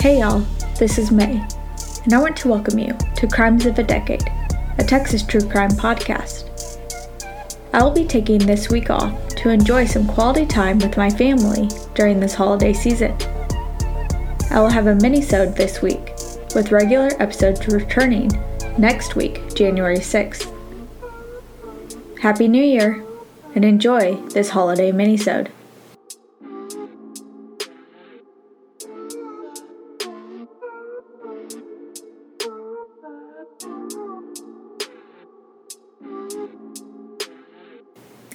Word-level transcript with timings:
Hey 0.00 0.20
y'all, 0.20 0.44
this 0.78 0.98
is 0.98 1.10
May, 1.10 1.44
and 2.04 2.14
I 2.14 2.20
want 2.20 2.36
to 2.36 2.48
welcome 2.48 2.78
you 2.78 2.96
to 3.16 3.26
Crimes 3.26 3.66
of 3.66 3.76
a 3.80 3.82
Decade, 3.82 4.22
a 4.78 4.84
Texas 4.84 5.24
true 5.24 5.40
crime 5.40 5.70
podcast. 5.70 6.78
I 7.72 7.82
will 7.82 7.90
be 7.90 8.04
taking 8.04 8.38
this 8.38 8.68
week 8.68 8.88
off 8.88 9.12
to 9.30 9.50
enjoy 9.50 9.84
some 9.84 10.06
quality 10.06 10.46
time 10.46 10.78
with 10.78 10.96
my 10.96 11.10
family 11.10 11.68
during 11.94 12.20
this 12.20 12.34
holiday 12.34 12.72
season. 12.72 13.16
I 14.50 14.60
will 14.60 14.70
have 14.70 14.86
a 14.86 14.94
mini-sode 14.94 15.56
this 15.56 15.82
week, 15.82 16.14
with 16.54 16.70
regular 16.70 17.10
episodes 17.20 17.66
returning 17.66 18.30
next 18.78 19.16
week, 19.16 19.54
January 19.56 19.98
6th. 19.98 20.55
Happy 22.20 22.48
New 22.48 22.62
Year, 22.62 23.04
and 23.54 23.64
enjoy 23.64 24.16
this 24.30 24.50
holiday 24.50 24.90
mini-sode. 24.90 25.50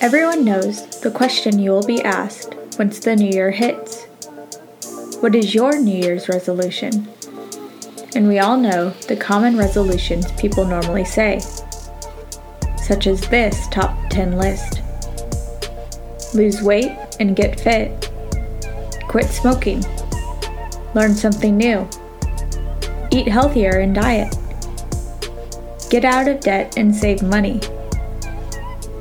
Everyone 0.00 0.44
knows 0.44 1.00
the 1.00 1.10
question 1.10 1.58
you 1.58 1.70
will 1.70 1.86
be 1.86 2.02
asked 2.02 2.54
once 2.78 2.98
the 2.98 3.16
new 3.16 3.30
year 3.30 3.50
hits. 3.50 4.04
What 5.20 5.34
is 5.34 5.54
your 5.54 5.78
New 5.78 5.96
Year's 5.96 6.28
resolution? 6.28 7.08
And 8.14 8.28
we 8.28 8.38
all 8.38 8.56
know 8.56 8.90
the 9.08 9.16
common 9.16 9.56
resolutions 9.56 10.30
people 10.32 10.64
normally 10.64 11.04
say, 11.04 11.40
such 12.88 13.06
as 13.06 13.20
this 13.28 13.68
top 13.68 13.94
10 14.08 14.38
list. 14.38 14.80
Lose 16.34 16.62
weight 16.62 16.96
and 17.20 17.36
get 17.36 17.60
fit, 17.60 18.10
quit 19.08 19.26
smoking, 19.26 19.84
learn 20.94 21.14
something 21.14 21.54
new, 21.54 21.86
eat 23.10 23.28
healthier 23.28 23.80
and 23.80 23.94
diet, 23.94 24.34
get 25.90 26.06
out 26.06 26.28
of 26.28 26.40
debt 26.40 26.78
and 26.78 26.96
save 26.96 27.22
money. 27.22 27.60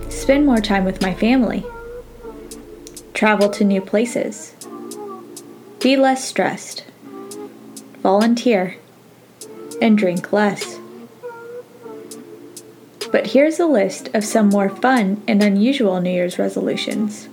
Spend 0.10 0.46
more 0.46 0.60
time 0.60 0.84
with 0.84 1.02
my 1.02 1.14
family, 1.14 1.66
travel 3.14 3.50
to 3.50 3.64
new 3.64 3.80
places, 3.80 4.54
be 5.80 5.96
less 5.96 6.28
stressed, 6.28 6.84
volunteer, 8.04 8.76
and 9.82 9.98
drink 9.98 10.34
less. 10.34 10.77
But 13.12 13.28
here's 13.28 13.60
a 13.60 13.66
list 13.66 14.10
of 14.14 14.26
some 14.26 14.50
more 14.50 14.70
fun 14.70 15.24
and 15.28 15.42
unusual 15.42 16.02
New 16.02 16.10
Year's 16.10 16.38
resolutions. 16.38 17.30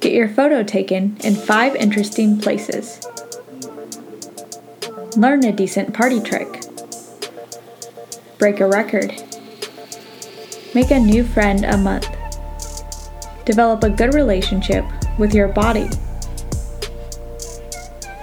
Get 0.00 0.12
your 0.12 0.28
photo 0.28 0.62
taken 0.62 1.16
in 1.22 1.34
five 1.34 1.74
interesting 1.76 2.38
places. 2.40 3.00
Learn 5.16 5.44
a 5.44 5.52
decent 5.52 5.92
party 5.92 6.20
trick. 6.20 6.62
Break 8.38 8.60
a 8.60 8.68
record. 8.68 9.12
Make 10.74 10.92
a 10.92 10.98
new 11.00 11.24
friend 11.24 11.64
a 11.64 11.76
month. 11.76 12.08
Develop 13.44 13.82
a 13.82 13.90
good 13.90 14.14
relationship 14.14 14.84
with 15.18 15.34
your 15.34 15.48
body. 15.48 15.88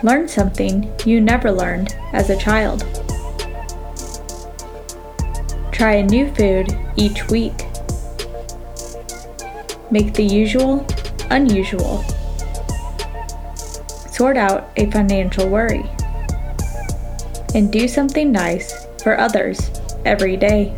Learn 0.03 0.27
something 0.27 0.91
you 1.05 1.19
never 1.19 1.51
learned 1.51 1.95
as 2.13 2.29
a 2.29 2.37
child. 2.37 3.04
Try 5.75 5.95
a 5.95 6.03
new 6.03 6.33
food 6.35 6.73
each 6.95 7.27
week. 7.27 7.65
Make 9.91 10.13
the 10.13 10.23
usual 10.23 10.87
unusual. 11.29 12.01
Sort 14.09 14.37
out 14.37 14.69
a 14.77 14.89
financial 14.89 15.49
worry. 15.49 15.83
And 17.53 17.73
do 17.73 17.89
something 17.89 18.31
nice 18.31 18.87
for 19.03 19.19
others 19.19 19.69
every 20.05 20.37
day. 20.37 20.73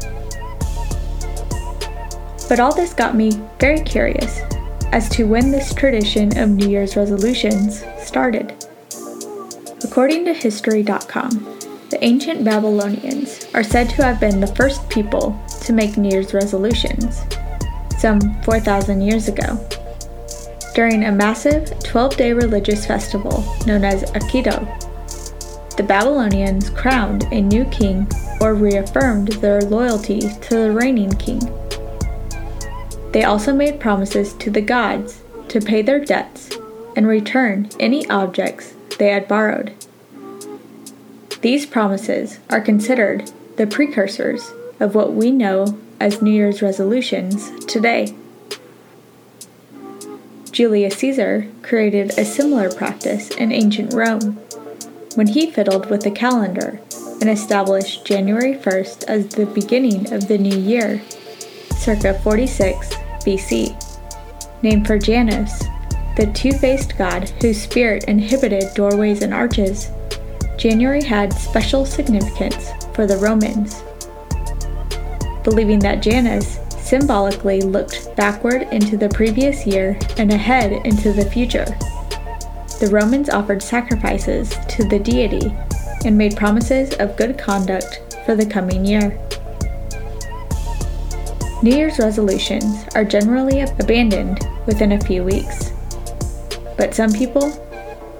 But 2.49 2.59
all 2.59 2.73
this 2.73 2.95
got 2.95 3.15
me 3.15 3.39
very 3.59 3.81
curious 3.81 4.41
as 4.93 5.09
to 5.09 5.27
when 5.27 5.51
this 5.51 5.75
tradition 5.75 6.35
of 6.39 6.49
New 6.49 6.69
Year's 6.69 6.95
resolutions 6.95 7.83
started. 7.99 8.65
According 9.83 10.25
to 10.25 10.33
History.com, 10.33 11.56
the 11.89 12.03
ancient 12.03 12.43
Babylonians 12.43 13.47
are 13.53 13.63
said 13.63 13.89
to 13.91 14.03
have 14.03 14.19
been 14.19 14.39
the 14.39 14.55
first 14.55 14.87
people 14.89 15.39
to 15.61 15.73
make 15.73 15.97
New 15.97 16.09
Year's 16.09 16.33
resolutions, 16.33 17.21
some 17.97 18.19
4,000 18.43 19.01
years 19.01 19.27
ago. 19.27 19.57
During 20.75 21.05
a 21.05 21.11
massive 21.11 21.79
12 21.79 22.17
day 22.17 22.33
religious 22.33 22.85
festival 22.85 23.43
known 23.65 23.83
as 23.83 24.03
Akitu, 24.11 24.55
the 25.77 25.83
Babylonians 25.83 26.69
crowned 26.69 27.23
a 27.31 27.41
new 27.41 27.63
king 27.65 28.07
or 28.41 28.53
reaffirmed 28.53 29.29
their 29.33 29.61
loyalty 29.61 30.19
to 30.19 30.55
the 30.55 30.71
reigning 30.71 31.11
king. 31.13 31.39
They 33.11 33.23
also 33.23 33.53
made 33.53 33.79
promises 33.79 34.33
to 34.33 34.51
the 34.51 34.61
gods 34.61 35.21
to 35.47 35.61
pay 35.61 35.81
their 35.81 36.03
debts 36.03 36.51
and 36.95 37.07
return 37.07 37.69
any 37.79 38.07
objects 38.09 38.75
they 38.99 39.09
had 39.09 39.27
borrowed. 39.27 39.73
These 41.41 41.65
promises 41.67 42.39
are 42.49 42.61
considered 42.61 43.31
the 43.57 43.67
precursors 43.67 44.51
of 44.79 44.95
what 44.95 45.13
we 45.13 45.31
know 45.31 45.77
as 45.99 46.21
New 46.21 46.31
Year's 46.31 46.61
resolutions 46.61 47.51
today. 47.65 48.15
Julius 50.51 50.97
Caesar 50.97 51.47
created 51.61 52.17
a 52.17 52.25
similar 52.25 52.71
practice 52.71 53.29
in 53.29 53.51
ancient 53.51 53.93
Rome 53.93 54.39
when 55.13 55.27
he 55.27 55.51
fiddled 55.51 55.89
with 55.89 56.01
the 56.01 56.11
calendar 56.11 56.79
and 57.21 57.29
established 57.29 58.05
January 58.05 58.55
1st 58.55 59.03
as 59.05 59.27
the 59.27 59.45
beginning 59.45 60.11
of 60.13 60.27
the 60.27 60.37
new 60.37 60.57
year, 60.57 61.01
circa 61.75 62.19
46 62.21 62.93
BC. 63.25 63.83
Named 64.63 64.87
for 64.87 64.97
Janus, 64.97 65.63
the 66.15 66.31
two 66.33 66.51
faced 66.51 66.97
god 66.97 67.29
whose 67.41 67.61
spirit 67.61 68.05
inhibited 68.05 68.73
doorways 68.73 69.21
and 69.21 69.33
arches, 69.33 69.91
January 70.57 71.03
had 71.03 71.31
special 71.31 71.85
significance 71.85 72.71
for 72.93 73.05
the 73.05 73.17
Romans. 73.17 73.83
Believing 75.43 75.77
that 75.79 76.01
Janus 76.01 76.59
symbolically 76.71 77.61
looked 77.61 78.15
backward 78.15 78.63
into 78.71 78.97
the 78.97 79.09
previous 79.09 79.67
year 79.67 79.99
and 80.17 80.31
ahead 80.31 80.71
into 80.85 81.13
the 81.13 81.29
future. 81.29 81.65
The 82.79 82.89
Romans 82.91 83.29
offered 83.29 83.61
sacrifices 83.61 84.49
to 84.69 84.83
the 84.87 84.97
deity 84.97 85.55
and 86.05 86.17
made 86.17 86.35
promises 86.35 86.93
of 86.95 87.17
good 87.17 87.37
conduct 87.37 88.15
for 88.25 88.35
the 88.35 88.45
coming 88.45 88.83
year. 88.83 89.19
New 91.61 91.75
Year's 91.75 91.99
resolutions 91.99 92.85
are 92.95 93.05
generally 93.05 93.61
abandoned 93.61 94.47
within 94.65 94.93
a 94.93 95.01
few 95.01 95.23
weeks. 95.23 95.71
But 96.77 96.95
some 96.95 97.11
people 97.11 97.51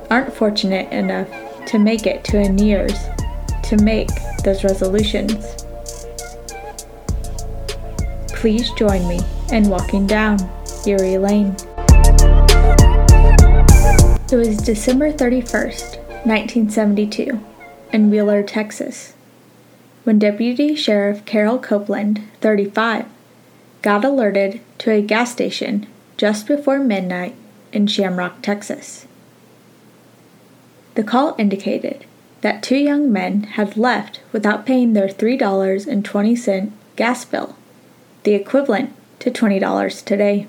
aren't 0.10 0.34
fortunate 0.34 0.92
enough 0.92 1.30
to 1.68 1.80
make 1.80 2.08
it 2.08 2.24
to 2.26 2.38
a 2.38 2.50
New 2.50 2.66
Year's 2.66 2.98
to 3.64 3.78
make 3.84 4.10
those 4.44 4.64
resolutions. 4.64 5.66
Please 8.30 8.72
join 8.72 9.08
me 9.08 9.20
in 9.52 9.68
walking 9.70 10.08
down 10.08 10.38
Erie 10.86 11.18
Lane. 11.18 11.56
It 14.30 14.36
was 14.36 14.58
December 14.58 15.12
31st, 15.12 15.98
1972, 16.26 17.40
in 17.94 18.10
Wheeler, 18.10 18.44
Texas, 18.44 19.14
when 20.04 20.20
Deputy 20.20 20.76
Sheriff 20.76 21.26
Carol 21.26 21.60
Copeland, 21.60 22.22
35, 22.42 23.06
got 23.82 24.06
alerted 24.06 24.62
to 24.80 24.92
a 24.92 25.02
gas 25.02 25.32
station 25.32 25.88
just 26.18 26.48
before 26.48 26.80
midnight 26.80 27.36
in 27.72 27.88
Shamrock, 27.88 28.42
Texas. 28.42 29.07
The 30.98 31.04
call 31.04 31.36
indicated 31.38 32.06
that 32.42 32.64
two 32.64 32.76
young 32.76 33.14
men 33.14 33.44
had 33.44 33.78
left 33.78 34.20
without 34.32 34.66
paying 34.66 34.94
their 34.94 35.08
$3.20 35.08 36.72
gas 36.96 37.24
bill, 37.24 37.56
the 38.24 38.34
equivalent 38.34 38.96
to 39.20 39.30
$20 39.30 40.04
today. 40.04 40.48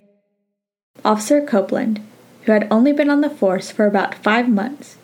Officer 1.04 1.44
Copeland, 1.44 2.00
who 2.44 2.52
had 2.52 2.66
only 2.70 2.94
been 2.94 3.10
on 3.10 3.20
the 3.20 3.28
force 3.28 3.70
for 3.70 3.84
about 3.84 4.14
five 4.14 4.48
months, 4.48 4.96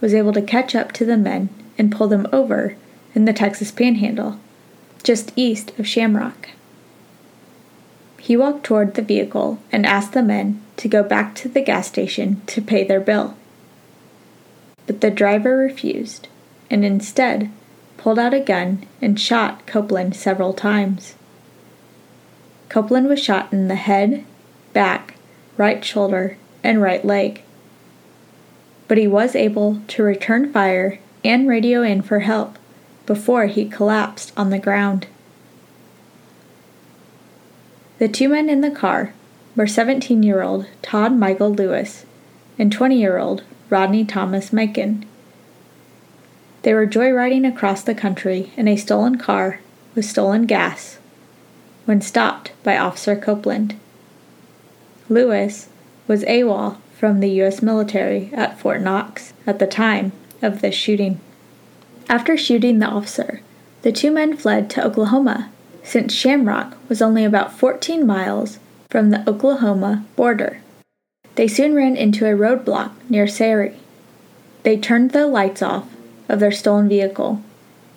was 0.00 0.14
able 0.14 0.32
to 0.32 0.40
catch 0.40 0.76
up 0.76 0.92
to 0.92 1.04
the 1.04 1.16
men 1.16 1.48
and 1.76 1.90
pull 1.90 2.06
them 2.06 2.28
over 2.32 2.76
in 3.16 3.24
the 3.24 3.32
Texas 3.32 3.72
Panhandle, 3.72 4.38
just 5.02 5.32
east 5.34 5.76
of 5.76 5.88
Shamrock. 5.88 6.50
He 8.20 8.36
walked 8.36 8.62
toward 8.62 8.94
the 8.94 9.02
vehicle 9.02 9.58
and 9.72 9.86
asked 9.86 10.12
the 10.12 10.22
men 10.22 10.62
to 10.76 10.86
go 10.86 11.02
back 11.02 11.34
to 11.34 11.48
the 11.48 11.62
gas 11.62 11.88
station 11.88 12.42
to 12.46 12.62
pay 12.62 12.84
their 12.84 13.00
bill. 13.00 13.36
But 14.86 15.00
the 15.00 15.10
driver 15.10 15.56
refused 15.56 16.28
and 16.70 16.84
instead 16.84 17.50
pulled 17.96 18.18
out 18.18 18.34
a 18.34 18.40
gun 18.40 18.86
and 19.00 19.18
shot 19.18 19.66
Copeland 19.66 20.14
several 20.14 20.52
times. 20.52 21.14
Copeland 22.68 23.08
was 23.08 23.22
shot 23.22 23.52
in 23.52 23.68
the 23.68 23.76
head, 23.76 24.24
back, 24.72 25.14
right 25.56 25.84
shoulder, 25.84 26.36
and 26.62 26.82
right 26.82 27.04
leg. 27.04 27.42
But 28.88 28.98
he 28.98 29.06
was 29.06 29.34
able 29.34 29.80
to 29.88 30.02
return 30.02 30.52
fire 30.52 30.98
and 31.24 31.48
radio 31.48 31.82
in 31.82 32.02
for 32.02 32.20
help 32.20 32.58
before 33.06 33.46
he 33.46 33.68
collapsed 33.68 34.32
on 34.36 34.50
the 34.50 34.58
ground. 34.58 35.06
The 37.98 38.08
two 38.08 38.28
men 38.28 38.50
in 38.50 38.60
the 38.60 38.70
car 38.70 39.14
were 39.56 39.66
17 39.66 40.22
year 40.22 40.42
old 40.42 40.66
Todd 40.82 41.16
Michael 41.16 41.54
Lewis 41.54 42.04
and 42.58 42.72
20 42.72 42.98
year 42.98 43.18
old 43.18 43.44
Rodney 43.74 44.04
Thomas 44.04 44.52
Macon. 44.52 45.04
They 46.62 46.72
were 46.72 46.86
joyriding 46.86 47.44
across 47.44 47.82
the 47.82 47.92
country 47.92 48.52
in 48.56 48.68
a 48.68 48.76
stolen 48.76 49.18
car 49.18 49.58
with 49.96 50.04
stolen 50.04 50.46
gas 50.46 51.00
when 51.84 52.00
stopped 52.00 52.52
by 52.62 52.78
Officer 52.78 53.16
Copeland. 53.16 53.74
Lewis 55.08 55.70
was 56.06 56.22
AWOL 56.22 56.76
from 56.96 57.18
the 57.18 57.30
U.S. 57.30 57.62
military 57.62 58.30
at 58.32 58.60
Fort 58.60 58.80
Knox 58.80 59.32
at 59.44 59.58
the 59.58 59.66
time 59.66 60.12
of 60.40 60.60
this 60.60 60.76
shooting. 60.76 61.18
After 62.08 62.36
shooting 62.36 62.78
the 62.78 62.86
officer, 62.86 63.40
the 63.82 63.90
two 63.90 64.12
men 64.12 64.36
fled 64.36 64.70
to 64.70 64.86
Oklahoma, 64.86 65.50
since 65.82 66.14
Shamrock 66.14 66.76
was 66.88 67.02
only 67.02 67.24
about 67.24 67.58
14 67.58 68.06
miles 68.06 68.60
from 68.88 69.10
the 69.10 69.28
Oklahoma 69.28 70.04
border. 70.14 70.60
They 71.36 71.48
soon 71.48 71.74
ran 71.74 71.96
into 71.96 72.26
a 72.26 72.36
roadblock 72.36 72.92
near 73.08 73.26
Sayre. 73.26 73.74
They 74.62 74.76
turned 74.76 75.10
the 75.10 75.26
lights 75.26 75.62
off 75.62 75.88
of 76.28 76.40
their 76.40 76.52
stolen 76.52 76.88
vehicle 76.88 77.42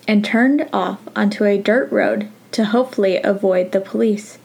and 0.07 0.23
turned 0.23 0.67
off 0.73 0.99
onto 1.15 1.43
a 1.43 1.57
dirt 1.57 1.91
road 1.91 2.29
to 2.51 2.65
hopefully 2.65 3.21
avoid 3.21 3.71
the 3.71 3.81
police, 3.81 4.39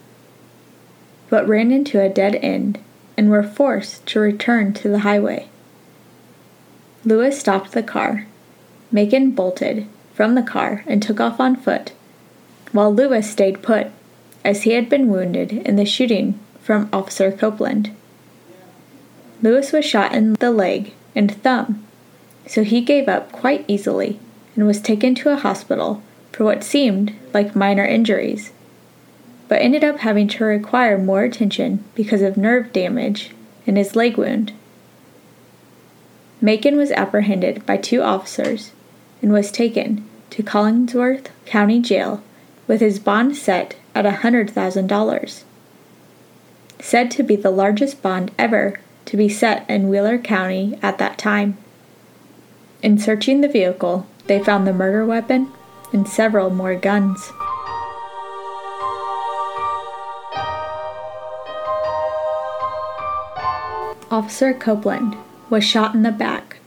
but 1.30 1.48
ran 1.48 1.70
into 1.70 2.00
a 2.00 2.08
dead 2.08 2.34
end 2.36 2.78
and 3.16 3.30
were 3.30 3.42
forced 3.42 4.04
to 4.06 4.20
return 4.20 4.72
to 4.74 4.88
the 4.88 5.00
highway. 5.00 5.48
Lewis 7.04 7.38
stopped 7.38 7.72
the 7.72 7.82
car. 7.82 8.26
Macon 8.90 9.30
bolted 9.30 9.86
from 10.12 10.34
the 10.34 10.42
car 10.42 10.84
and 10.86 11.02
took 11.02 11.18
off 11.20 11.40
on 11.40 11.56
foot, 11.56 11.92
while 12.72 12.94
Lewis 12.94 13.30
stayed 13.30 13.62
put, 13.62 13.88
as 14.44 14.62
he 14.62 14.72
had 14.72 14.88
been 14.88 15.08
wounded 15.08 15.52
in 15.52 15.76
the 15.76 15.84
shooting 15.84 16.38
from 16.60 16.88
Officer 16.92 17.32
Copeland. 17.32 17.94
Lewis 19.42 19.72
was 19.72 19.84
shot 19.84 20.14
in 20.14 20.34
the 20.34 20.50
leg 20.52 20.92
and 21.14 21.34
thumb, 21.42 21.84
so 22.46 22.62
he 22.62 22.80
gave 22.80 23.08
up 23.08 23.32
quite 23.32 23.64
easily 23.66 24.20
and 24.54 24.66
was 24.66 24.80
taken 24.80 25.14
to 25.16 25.30
a 25.30 25.36
hospital 25.36 26.02
for 26.30 26.44
what 26.44 26.62
seemed 26.62 27.12
like 27.34 27.56
minor 27.56 27.84
injuries, 27.84 28.52
but 29.48 29.60
ended 29.60 29.82
up 29.82 29.98
having 29.98 30.28
to 30.28 30.44
require 30.44 30.96
more 30.96 31.24
attention 31.24 31.84
because 31.94 32.22
of 32.22 32.36
nerve 32.36 32.72
damage 32.72 33.32
in 33.66 33.76
his 33.76 33.96
leg 33.96 34.16
wound. 34.16 34.52
Macon 36.40 36.76
was 36.76 36.90
apprehended 36.92 37.64
by 37.66 37.76
two 37.76 38.02
officers 38.02 38.72
and 39.20 39.32
was 39.32 39.52
taken 39.52 40.04
to 40.30 40.42
Collingsworth 40.42 41.28
County 41.46 41.80
Jail 41.80 42.22
with 42.66 42.80
his 42.80 42.98
bond 42.98 43.36
set 43.36 43.76
at 43.94 44.04
$100,000. 44.04 45.42
Said 46.80 47.10
to 47.12 47.22
be 47.22 47.36
the 47.36 47.50
largest 47.50 48.02
bond 48.02 48.32
ever 48.38 48.80
to 49.06 49.16
be 49.16 49.28
set 49.28 49.68
in 49.68 49.88
Wheeler 49.88 50.18
County 50.18 50.78
at 50.82 50.98
that 50.98 51.18
time. 51.18 51.56
In 52.82 52.98
searching 52.98 53.40
the 53.40 53.48
vehicle, 53.48 54.06
they 54.26 54.42
found 54.42 54.66
the 54.66 54.72
murder 54.72 55.04
weapon 55.04 55.52
and 55.92 56.08
several 56.08 56.50
more 56.50 56.74
guns. 56.74 57.32
Officer 64.10 64.52
Copeland 64.52 65.16
was 65.48 65.64
shot 65.64 65.94
in 65.94 66.02
the 66.02 66.12
back. 66.12 66.58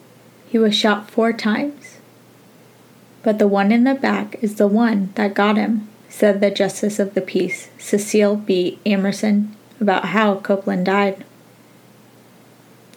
He 0.48 0.58
was 0.58 0.76
shot 0.76 1.12
four 1.12 1.32
times. 1.32 2.00
But 3.22 3.40
the 3.40 3.48
one 3.48 3.72
in 3.72 3.84
the 3.84 3.94
back 3.94 4.36
is 4.42 4.56
the 4.56 4.68
one 4.68 5.12
that 5.16 5.34
got 5.34 5.58
him, 5.58 5.88
said 6.10 6.42
the 6.42 6.50
Justice 6.50 6.98
of 6.98 7.14
the 7.14 7.22
Peace, 7.22 7.70
Cecile 7.78 8.36
B. 8.36 8.80
Amerson, 8.86 9.56
about 9.80 10.06
how 10.06 10.36
Copeland 10.36 10.86
died. 10.86 11.24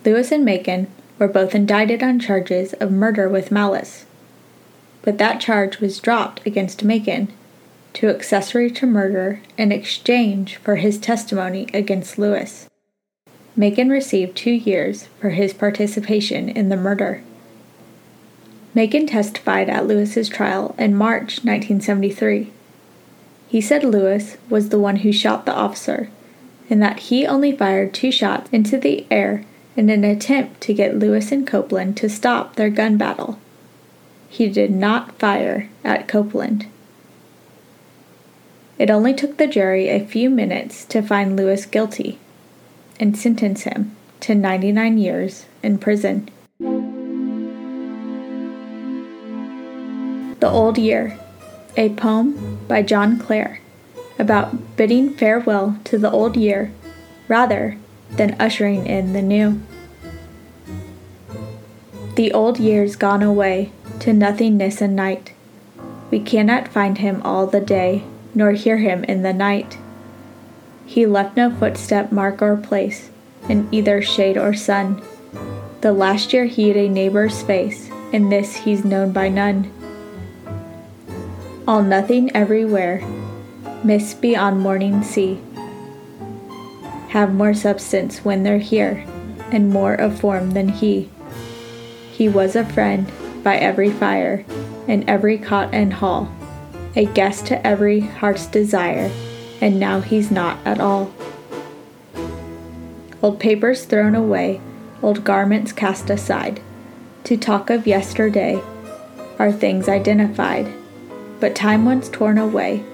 Lewis 0.09 0.33
and 0.33 0.43
Macon 0.43 0.87
were 1.19 1.29
both 1.29 1.55
indicted 1.55 2.03
on 2.03 2.19
charges 2.19 2.73
of 2.73 2.91
murder 2.91 3.29
with 3.29 3.51
malice 3.51 4.07
but 5.03 5.19
that 5.19 5.39
charge 5.39 5.81
was 5.81 6.01
dropped 6.01 6.47
against 6.47 6.83
Macon 6.83 7.29
to 7.93 8.09
accessory 8.09 8.71
to 8.71 8.87
murder 8.87 9.43
in 9.59 9.71
exchange 9.71 10.57
for 10.57 10.77
his 10.77 10.97
testimony 10.97 11.69
against 11.75 12.19
Lewis. 12.19 12.71
Macon 13.55 13.91
received 13.91 14.35
two 14.35 14.53
years 14.53 15.09
for 15.21 15.31
his 15.31 15.53
participation 15.53 16.49
in 16.49 16.71
the 16.71 16.77
murder. 16.77 17.23
Macon 18.73 19.07
testified 19.07 19.69
at 19.69 19.87
Lewis's 19.87 20.31
trial 20.31 20.75
in 20.79 20.95
March 20.95 21.45
1973. 21.45 22.51
He 23.49 23.61
said 23.61 23.85
Lewis 23.85 24.39
was 24.49 24.71
the 24.71 24.79
one 24.79 24.97
who 24.97 25.13
shot 25.13 25.45
the 25.45 25.55
officer 25.55 26.09
and 26.71 26.83
that 26.83 27.01
he 27.01 27.27
only 27.27 27.55
fired 27.55 27.93
two 27.93 28.11
shots 28.11 28.49
into 28.53 28.79
the 28.79 29.07
air 29.11 29.45
in 29.79 29.89
an 29.89 30.05
attempt 30.05 30.61
to 30.61 30.75
get 30.75 30.99
Lewis 30.99 31.33
and 31.33 31.47
Copeland 31.47 31.97
to 31.97 32.09
stop 32.09 32.57
their 32.57 32.69
gun 32.69 32.99
battle 32.99 33.39
he 34.29 34.49
did 34.49 34.71
not 34.71 35.19
fire 35.19 35.69
at 35.83 36.07
Copeland. 36.07 36.67
It 38.79 38.91
only 38.91 39.15
took 39.15 39.37
the 39.37 39.47
jury 39.47 39.89
a 39.89 40.05
few 40.05 40.31
minutes 40.31 40.85
to 40.87 41.03
find 41.03 41.37
Lewis 41.37 41.67
guilty 41.67 42.19
and 43.01 43.17
sentence 43.17 43.63
him 43.63 43.97
to 44.21 44.35
99 44.35 44.99
years 44.99 45.47
in 45.63 45.79
prison. 45.79 46.29
The 50.41 50.49
Old 50.49 50.79
Year, 50.79 51.19
a 51.77 51.89
poem 51.91 52.61
by 52.69 52.83
John 52.83 53.19
Clare 53.19 53.61
about 54.19 54.77
bidding 54.77 55.15
farewell 55.15 55.79
to 55.85 55.99
the 55.99 56.11
old 56.11 56.37
year 56.37 56.73
rather 57.29 57.77
than 58.11 58.37
ushering 58.41 58.87
in 58.87 59.13
the 59.13 59.23
new. 59.23 59.61
The 62.17 62.33
old 62.33 62.59
year's 62.59 62.97
gone 62.97 63.23
away 63.23 63.71
to 64.01 64.13
nothingness 64.13 64.81
and 64.81 64.97
night. 64.97 65.35
We 66.11 66.21
cannot 66.21 66.69
find 66.69 66.99
him 66.99 67.23
all 67.23 67.47
the 67.47 67.61
day, 67.61 68.05
nor 68.35 68.53
hear 68.53 68.79
him 68.79 69.05
in 69.05 69.23
the 69.23 69.33
night. 69.33 69.79
He 70.87 71.07
left 71.07 71.37
no 71.37 71.55
footstep, 71.55 72.11
mark, 72.11 72.41
or 72.41 72.57
place, 72.57 73.11
in 73.49 73.69
either 73.71 74.01
shade 74.03 74.37
or 74.37 74.55
sun. 74.55 75.03
The 75.81 75.93
last 75.93 76.33
year 76.33 76.47
he 76.47 76.69
had 76.69 76.77
a 76.77 76.89
neighbor's 76.89 77.43
face, 77.43 77.91
in 78.13 78.31
this 78.31 78.57
he's 78.57 78.85
known 78.85 79.13
by 79.13 79.29
none. 79.29 79.71
All 81.69 81.83
nothing 81.83 82.35
everywhere, 82.35 83.07
mist 83.85 84.21
beyond 84.21 84.61
morning 84.61 85.03
sea, 85.03 85.41
have 87.09 87.35
more 87.35 87.55
substance 87.55 88.25
when 88.25 88.43
they're 88.43 88.59
here, 88.59 89.05
and 89.51 89.71
more 89.71 89.95
of 89.95 90.21
form 90.21 90.51
than 90.53 90.69
he. 90.69 91.09
He 92.13 92.29
was 92.29 92.57
a 92.57 92.65
friend, 92.65 93.11
by 93.43 93.57
every 93.57 93.91
fire, 93.91 94.45
in 94.87 95.09
every 95.09 95.39
cot 95.39 95.71
and 95.73 95.93
hall, 95.93 96.31
a 96.97 97.07
guest 97.07 97.47
to 97.47 97.67
every 97.67 98.01
heart's 98.01 98.47
desire, 98.47 99.11
and 99.61 99.79
now 99.79 100.01
he's 100.01 100.31
not 100.31 100.59
at 100.65 100.81
all. 100.81 101.13
Old 103.23 103.41
papers 103.41 103.85
thrown 103.85 104.15
away, 104.15 104.61
old 105.03 105.25
garments 105.25 105.73
cast 105.73 106.11
aside, 106.11 106.61
to 107.25 107.37
talk 107.37 107.71
of 107.71 107.87
yesterday 107.87 108.61
are 109.39 109.53
things 109.53 109.89
identified, 109.89 110.73
but 111.41 111.55
time 111.55 111.85
once 111.85 112.09
torn 112.09 112.39
away, 112.39 112.85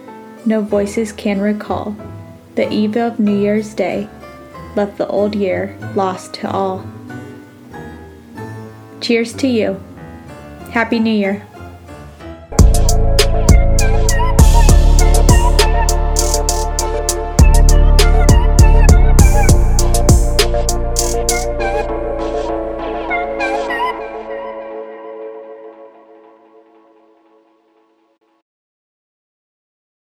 no 0.45 0.61
voices 0.61 1.13
can 1.13 1.41
recall. 1.41 1.97
The 2.55 2.73
eve 2.73 2.97
of 2.97 3.19
New 3.19 3.37
Year's 3.37 3.75
Day 3.75 4.09
left 4.77 4.97
the 4.99 5.09
old 5.09 5.35
year 5.35 5.77
lost 5.97 6.35
to 6.35 6.51
all. 6.51 6.87
Cheers 9.01 9.33
to 9.35 9.49
you. 9.49 9.83
Happy 10.71 11.01
New 11.01 11.13
Year. 11.13 11.47